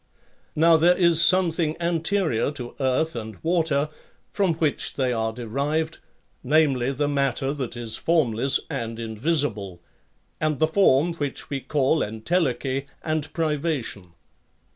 [0.55, 3.87] Now there is something anterior to earth and water
[4.31, 5.99] from which they are derived,
[6.43, 9.79] namely the matter that is formless and invisible,
[10.39, 14.13] and the form which we call entelechy, and privation.